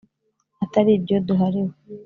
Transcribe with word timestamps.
atari 0.63 0.91
ibyo 0.97 1.15
duhariwe 1.27 1.73